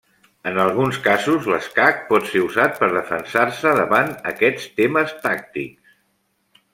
[0.51, 5.97] En alguns casos, l'escac pot ser usat per defensar-se davant aquests temes tàctics.